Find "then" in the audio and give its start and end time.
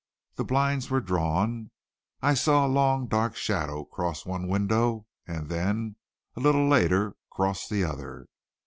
5.47-5.95